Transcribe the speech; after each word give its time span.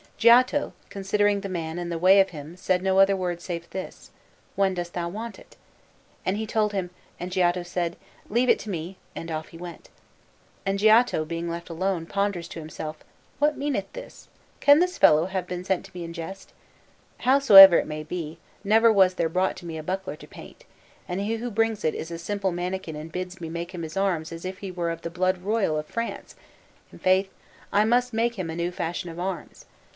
Giotto, 0.17 0.73
considering 0.89 1.41
the 1.41 1.49
man 1.49 1.79
and 1.79 1.91
the 1.91 1.97
way 1.97 2.19
of 2.19 2.29
him, 2.29 2.55
said 2.55 2.83
no 2.83 2.99
other 2.99 3.15
word 3.15 3.41
save 3.41 3.67
this, 3.71 4.09
'When 4.55 4.75
dost 4.75 4.93
thou 4.93 5.09
want 5.09 5.37
it?' 5.39 5.55
And 6.25 6.37
he 6.37 6.45
told 6.45 6.73
him; 6.73 6.91
and 7.19 7.31
Giotto 7.31 7.63
said, 7.63 7.95
'Leave 8.29 8.49
it 8.49 8.59
to 8.59 8.69
me'; 8.69 8.97
and 9.15 9.31
off 9.31 9.47
he 9.47 9.57
went. 9.57 9.89
And 10.65 10.77
Giotto, 10.77 11.23
being 11.25 11.49
left 11.49 11.69
alone, 11.71 12.05
ponders 12.07 12.47
to 12.49 12.59
himself, 12.59 13.03
'What 13.37 13.57
meaneth 13.57 13.93
this? 13.93 14.27
Can 14.59 14.79
this 14.79 14.97
fellow 14.97 15.25
have 15.25 15.47
been 15.47 15.63
sent 15.63 15.85
to 15.85 15.91
me 15.93 16.03
in 16.03 16.13
jest? 16.13 16.53
Howsoever 17.19 17.77
it 17.77 17.87
may 17.87 18.03
be, 18.03 18.37
never 18.63 18.91
was 18.91 19.15
there 19.15 19.29
brought 19.29 19.55
to 19.57 19.65
me 19.67 19.77
a 19.77 19.83
buckler 19.83 20.15
to 20.17 20.27
paint, 20.27 20.65
and 21.07 21.21
he 21.21 21.35
who 21.37 21.49
brings 21.51 21.83
it 21.83 21.95
is 21.95 22.09
a 22.11 22.19
simple 22.19 22.51
manikin 22.51 22.95
and 22.95 23.11
bids 23.11 23.41
me 23.41 23.49
make 23.49 23.71
him 23.73 23.83
his 23.83 23.97
arms 23.97 24.31
as 24.31 24.45
if 24.45 24.59
he 24.59 24.71
were 24.71 24.91
of 24.91 25.01
the 25.01 25.11
blood 25.11 25.39
royal 25.39 25.77
of 25.77 25.85
France; 25.87 26.35
i' 26.93 26.97
faith, 26.97 27.31
I 27.71 27.85
must 27.85 28.13
make 28.13 28.37
him 28.37 28.49
a 28.51 28.55
new 28.55 28.71
fashion 28.71 29.09
of 29.09 29.19
arms.' 29.19 29.65